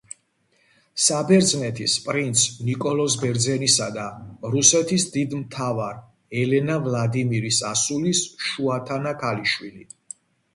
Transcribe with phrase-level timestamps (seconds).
[1.07, 4.07] საბერძნეთის პრინც ნიკოლოზ ბერძენისა და
[4.55, 6.01] რუსეთის დიდ მთავარ
[6.45, 9.87] ელენა ვლადიმერის ასულის შუათანა ქალიშვილი.